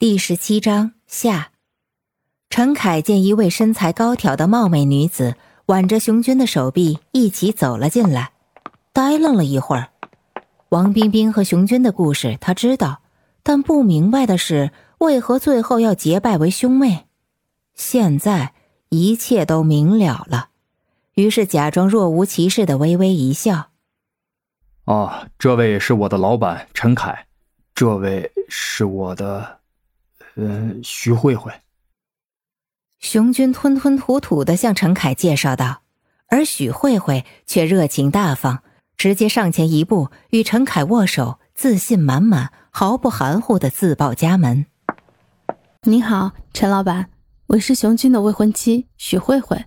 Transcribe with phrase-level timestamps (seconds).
[0.00, 1.50] 第十七章下。
[2.48, 8.32] 陈凯见一位身材高挑的貌美女子挽着熊军的手臂一起走了进来，
[8.94, 9.90] 呆愣了一会儿。
[10.70, 13.02] 王冰冰和熊军的故事他知道，
[13.42, 17.06] 但不明白的是为何最后要结拜为兄妹。
[17.74, 18.54] 现在
[18.88, 20.48] 一切都明了了，
[21.12, 23.68] 于是假装若无其事的微微一笑
[24.86, 27.26] ：“哦，这位是我的老板陈凯，
[27.74, 29.59] 这位是我的……”
[30.36, 31.52] 嗯，徐慧慧。
[32.98, 35.82] 熊军吞吞吐吐的向陈凯介绍道，
[36.28, 38.62] 而许慧慧却热情大方，
[38.96, 44.66] 直接上前一步与陈凯握手，自信满满，毫不含糊的自报家门
[45.84, 47.10] ：“你好，陈老板，
[47.48, 49.64] 我是熊军的未婚妻许慧慧。”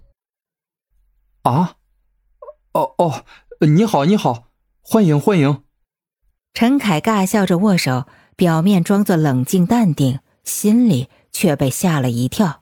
[1.42, 1.76] 啊？
[2.74, 3.26] 哦哦，
[3.60, 4.50] 你好，你好，
[4.82, 5.64] 欢迎欢迎。
[6.54, 10.20] 陈凯尬笑着握手，表面装作冷静淡定。
[10.44, 12.62] 心里却被吓了一跳，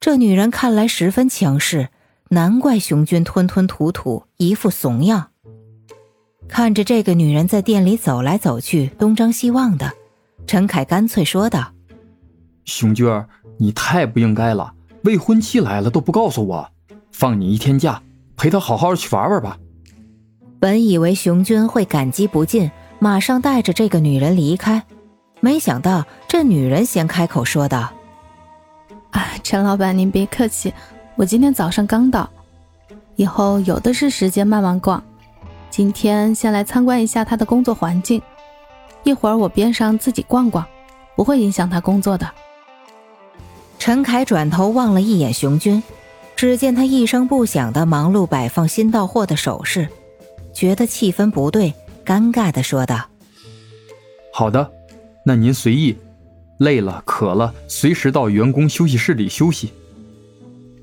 [0.00, 1.88] 这女人看来十分强势，
[2.30, 5.28] 难怪熊军吞吞吐吐，一副怂样。
[6.48, 9.92] 看着这个女人在店里走来走去，东张西望的，
[10.46, 11.72] 陈凯干脆说道
[12.64, 14.72] ：“熊军儿，你太不应该了，
[15.02, 16.70] 未婚妻来了都不告诉我，
[17.10, 18.02] 放你一天假，
[18.36, 19.58] 陪她好好去玩玩吧。”
[20.58, 24.86] 本以为熊军会感激不尽，马上带着这个女人离开。
[25.46, 27.88] 没想到这女人先开口说道
[29.14, 30.74] ：“啊，陈老板，您别客气，
[31.14, 32.28] 我今天早上刚到，
[33.14, 35.00] 以后有的是时间慢慢逛。
[35.70, 38.20] 今天先来参观一下他的工作环境，
[39.04, 40.66] 一会儿我边上自己逛逛，
[41.14, 42.28] 不会影响他工作的。”
[43.78, 45.80] 陈凯转头望了一眼熊军，
[46.34, 49.88] 只见他一声不响的忙碌摆放新到货的首饰，
[50.52, 51.72] 觉得气氛不对，
[52.04, 53.06] 尴尬的说道
[54.34, 54.68] ：“好的。”
[55.28, 55.96] 那您随意，
[56.60, 59.72] 累了渴了，随时到员工休息室里休息。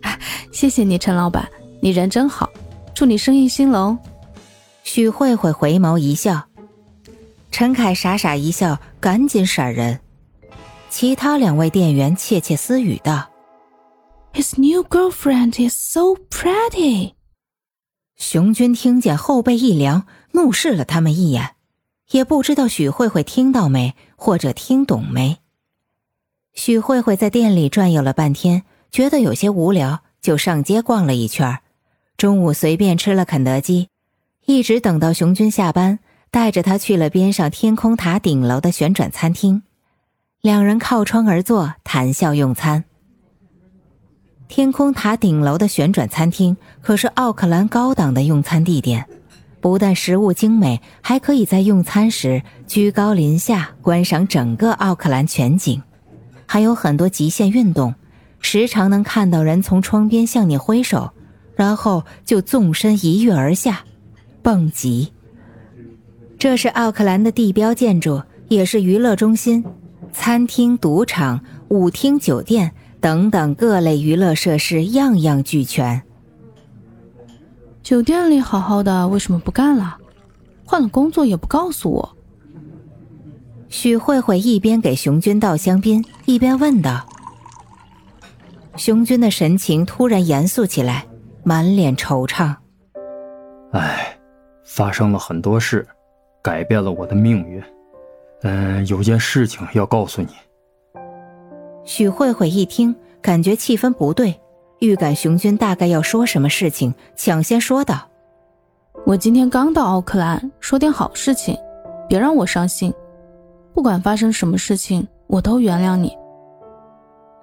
[0.51, 1.49] 谢谢你，陈老板，
[1.81, 2.49] 你人真好，
[2.93, 3.97] 祝你生意兴隆。
[4.83, 6.45] 许慧慧回眸一笑，
[7.51, 10.01] 陈凯傻傻一笑，赶紧闪人。
[10.89, 13.29] 其他两位店员窃窃私语道
[14.33, 17.13] ：“His new girlfriend is so pretty。”
[18.19, 21.51] 熊军听见后背一凉，怒视了他们一眼。
[22.11, 25.37] 也不知道许慧慧听到没，或者听懂没。
[26.53, 31.59] 许慧慧在店里转悠了半天，觉得有些无聊，就上街逛了一圈。
[32.15, 33.89] 中午随便吃了肯德基，
[34.45, 35.99] 一直等到熊军下班，
[36.31, 39.61] 带着他去了边上天空塔顶楼的旋转餐厅。
[40.39, 42.85] 两人靠窗而坐，谈笑用餐。
[44.47, 49.05] 天空塔顶楼的旋转餐厅可是奥克兰高档的用餐地点。
[49.63, 55.81] 不但食物精美，还可以在用餐时居高临下观赏整个奥克兰全景，
[56.45, 57.95] 还有很多极限运动，
[58.41, 61.11] 时常能看到人从窗边向你挥手，
[61.55, 63.85] 然后就纵身一跃而下，
[64.41, 65.13] 蹦极。
[66.37, 69.63] 这是奥克兰的地标建筑，也是娱乐中心，
[70.11, 76.03] 餐厅、赌场、舞厅、酒店等等各类娱乐设施样样俱全。
[77.83, 79.97] 酒店里好好的，为什么不干了？
[80.65, 82.17] 换了工作也不告诉我。
[83.67, 87.05] 许慧慧一边给熊军倒香槟，一边问道。
[88.77, 91.05] 熊军的神情突然严肃起来，
[91.43, 92.55] 满脸惆怅。
[93.73, 94.17] 唉，
[94.63, 95.85] 发生了很多事，
[96.41, 97.61] 改变了我的命运。
[98.43, 100.29] 嗯，有件事情要告诉你。
[101.83, 104.39] 许慧慧一听，感觉气氛不对。
[104.83, 108.05] 预感熊军大概要说什么事情，抢先说道
[109.07, 111.57] ：“我今天刚到奥克兰，说点好事情，
[112.09, 112.93] 别让我伤心。
[113.73, 116.11] 不管发生什么事情，我都原谅你。”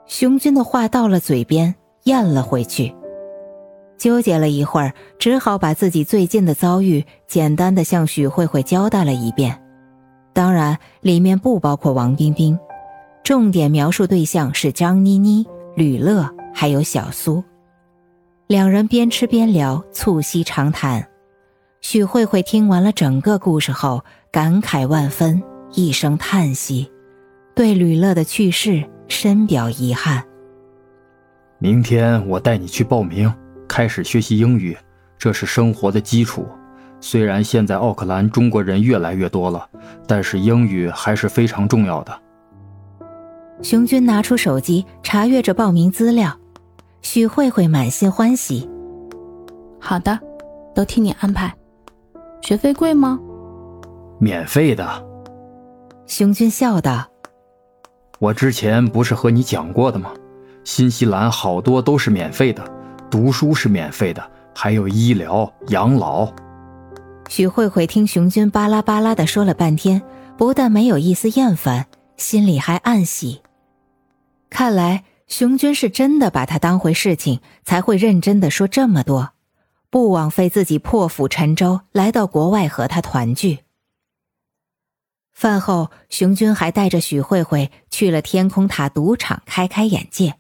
[0.05, 2.95] 熊军的话到了嘴边，咽了回去，
[3.97, 9.59] 纠结了一会儿，只好把自己最近的遭遇简单的向许慧慧交代了一遍。
[10.35, 12.59] 当然，里面不包括王冰冰，
[13.25, 16.29] 重点描述对象是张妮妮、吕乐。
[16.53, 17.43] 还有小苏，
[18.47, 21.07] 两人边吃边聊，促膝长谈。
[21.81, 25.43] 许慧慧听完了整个故事后，感慨万分，
[25.73, 26.91] 一声叹息，
[27.55, 30.23] 对吕乐的去世深表遗憾。
[31.59, 33.33] 明天我带你去报名，
[33.67, 34.77] 开始学习英语，
[35.19, 36.47] 这是生活的基础。
[37.01, 39.67] 虽然现在奥克兰中国人越来越多了，
[40.07, 42.21] 但是英语还是非常重要的。
[43.63, 46.35] 熊军拿出手机查阅着报名资料。
[47.03, 48.69] 许慧慧满心欢喜。
[49.81, 50.19] 好的，
[50.75, 51.55] 都听你安排。
[52.43, 53.19] 学费贵吗？
[54.19, 55.07] 免费的。
[56.07, 57.07] 熊军笑道
[58.19, 60.13] ：“我之前不是和你讲过的吗？
[60.65, 62.63] 新西兰好多都是免费的，
[63.11, 64.23] 读书是免费的，
[64.55, 66.29] 还有医疗、养老。
[67.29, 70.03] 许慧慧听熊军巴拉巴拉的说了半天，
[70.37, 71.87] 不但没有一丝厌烦，
[72.17, 73.41] 心里还暗喜。
[74.51, 79.31] 看来熊军是真的把他当回事情，才会认真的说这么多，
[79.89, 83.61] 不枉费自己破釜沉舟来到国外和他团聚。
[85.33, 90.35] 饭后，熊军还带着许慧慧去了天空塔赌场开开眼界。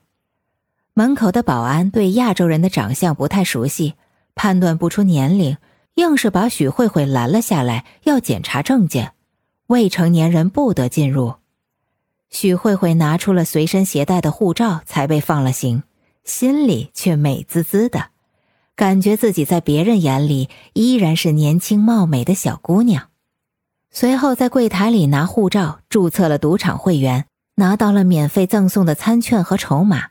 [0.92, 3.94] 门口的保安对亚洲人的长相不太熟悉，
[4.34, 5.56] 判断不出年龄，
[5.94, 9.12] 硬是把许慧慧拦了下来，要检查证件。
[9.68, 11.36] 未成年人不得进入。
[12.30, 15.82] 许慧慧拿出了随身携带的护照，才被放了行，
[16.24, 18.06] 心里却美滋滋的，
[18.76, 23.08] 感觉自己在别人眼里依然是年轻貌美的小姑娘。
[23.90, 30.10] 随后在柜台里拿护照注册了赌场会员，拿到了免费赠送的餐券和筹码。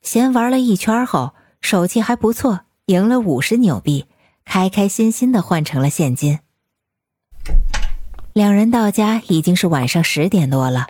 [0.00, 4.06] 闲玩了一圈后，手气还不错，赢了五十纽币，
[4.46, 6.38] 开开心心的换成了现金。
[8.32, 10.86] 两人到家已经是晚上十点多了，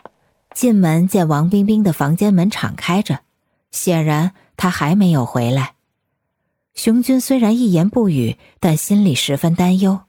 [0.58, 3.20] 进门见王冰冰的房间门敞开着，
[3.70, 5.74] 显然她还没有回来。
[6.74, 10.00] 熊军虽然一言不语，但心里十分担忧，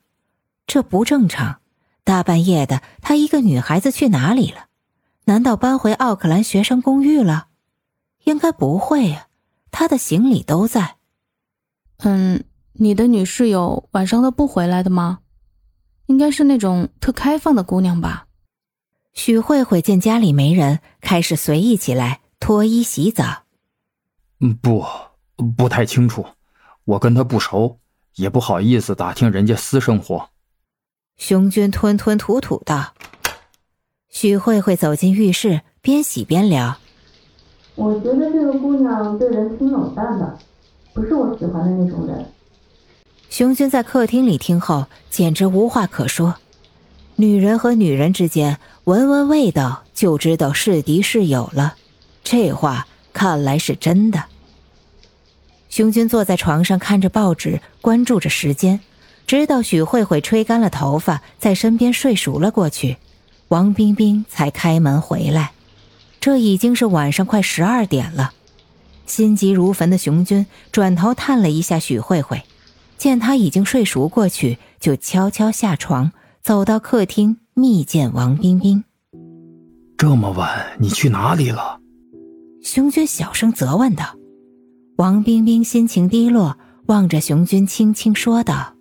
[0.66, 1.60] 这不正常。
[2.04, 4.66] 大半夜的，她一个女孩子去哪里了？
[5.26, 7.50] 难道搬回奥克兰学生公寓了？
[8.24, 9.28] 应该不会呀，
[9.70, 10.96] 她的行李都在。
[11.98, 12.44] 嗯，
[12.74, 15.20] 你的女室友晚上都不回来的吗？
[16.08, 18.26] 应该是那种特开放的姑娘吧。
[19.14, 23.44] 许慧慧见家里没人，开始随意起来，脱衣洗澡。
[24.40, 24.86] 嗯，不，
[25.58, 26.26] 不太清楚，
[26.86, 27.80] 我跟他不熟，
[28.16, 30.30] 也不好意思打听人家私生活。
[31.18, 32.94] 熊军吞吞吐吐道
[34.10, 36.78] ：“许慧慧走进浴室，边洗边聊。
[37.76, 40.40] 我觉得这个姑娘对人挺冷淡的，
[40.94, 42.26] 不是我喜欢的那种人。”
[43.30, 46.36] 熊军在客厅里听后，简直无话可说。
[47.20, 51.76] 女人和女人之间，闻闻味道就知道是敌是友了。
[52.24, 54.24] 这话看来是真的。
[55.68, 58.80] 熊军坐在床上看着报纸，关注着时间。
[59.28, 62.96] 直到许慧慧吹干了头发，在身边睡熟了过去，
[63.50, 65.52] 王冰冰才开门回来。
[66.22, 68.32] 这已经是晚上快十二点了。
[69.06, 72.44] 心急如焚的熊军转头探了一下许慧慧，
[72.98, 78.84] 见她已经睡熟过去，就悄悄下床，走到客厅密见王冰冰。
[79.98, 80.50] 这么晚，
[80.80, 81.80] 你去哪里了？
[82.62, 84.06] 熊军小声责问道。
[84.98, 86.58] 王冰冰心情低落，
[86.88, 88.74] 望着熊军，轻轻说道。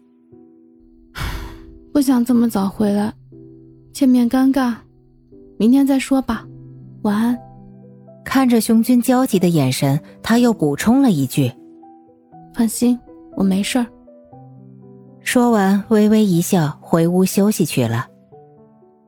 [1.92, 3.12] 不想这么早回来，
[3.92, 4.74] 见面尴尬，
[5.58, 6.46] 明天再说吧。
[7.02, 7.38] 晚安。
[8.24, 11.50] 看着熊军焦急的眼神，他又补充了一句
[12.54, 12.98] ：“放心，
[13.36, 13.86] 我没事儿。”
[15.30, 18.06] 说完，微微一笑，回屋休息去了。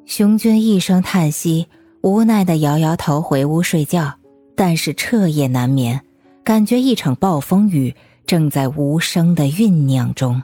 [0.05, 1.67] 熊军一声叹息，
[2.03, 4.13] 无奈的摇摇头，回屋睡觉。
[4.55, 5.99] 但是彻夜难眠，
[6.45, 7.97] 感觉一场暴风雨
[8.27, 10.43] 正在无声的酝酿中。